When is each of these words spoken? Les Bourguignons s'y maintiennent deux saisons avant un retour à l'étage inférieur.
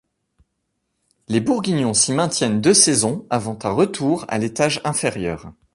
Les 1.27 1.41
Bourguignons 1.41 1.93
s'y 1.93 2.11
maintiennent 2.11 2.59
deux 2.59 2.73
saisons 2.73 3.27
avant 3.29 3.59
un 3.61 3.71
retour 3.71 4.25
à 4.29 4.39
l'étage 4.39 4.81
inférieur. 4.83 5.53